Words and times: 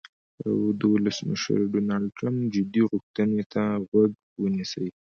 او 0.45 0.55
د 0.79 0.81
ولسمشر 0.93 1.59
ډونالډ 1.73 2.07
ټرمپ 2.17 2.39
"جدي 2.53 2.81
غوښتنې" 2.89 3.43
ته 3.53 3.61
غوږ 3.89 4.11
ونیسي. 4.41 4.87